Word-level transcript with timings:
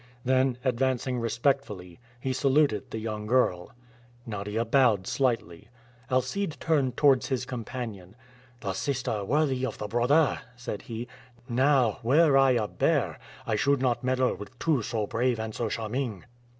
Then 0.25 0.57
advancing 0.65 1.19
respectfully, 1.19 1.99
he 2.19 2.33
saluted 2.33 2.89
the 2.89 2.97
young 2.97 3.27
girl. 3.27 3.71
Nadia 4.25 4.65
bowed 4.65 5.05
slightly. 5.05 5.67
Alcide 6.09 6.59
turned 6.59 6.97
towards 6.97 7.27
his 7.27 7.45
companion. 7.45 8.15
"The 8.61 8.73
sister 8.73 9.23
worthy 9.23 9.63
of 9.63 9.77
the 9.77 9.87
brother!" 9.87 10.39
said 10.55 10.81
he. 10.81 11.07
"Now, 11.47 11.99
were 12.01 12.35
I 12.35 12.53
a 12.53 12.67
bear, 12.67 13.19
I 13.45 13.55
should 13.55 13.79
not 13.83 14.03
meddle 14.03 14.33
with 14.33 14.57
two 14.57 14.81
so 14.81 15.05
brave 15.05 15.39
and 15.39 15.53
so 15.53 15.69
charming." 15.69 16.23